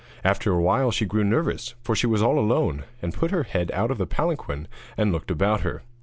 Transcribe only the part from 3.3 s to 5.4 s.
head out of the palanquin and looked